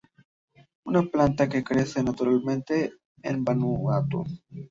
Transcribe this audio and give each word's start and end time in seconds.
Una 0.85 1.03
planta 1.03 1.47
que 1.47 1.63
crece 1.63 2.01
naturalmente 2.01 2.93
en 3.21 3.43
Vanuatu. 3.43 4.23